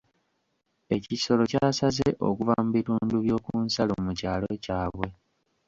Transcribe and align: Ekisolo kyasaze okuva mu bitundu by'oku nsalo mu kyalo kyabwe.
Ekisolo 0.95 1.43
kyasaze 1.51 2.07
okuva 2.27 2.53
mu 2.63 2.69
bitundu 2.77 3.15
by'oku 3.23 3.53
nsalo 3.65 3.93
mu 4.05 4.11
kyalo 4.19 4.47
kyabwe. 4.63 5.07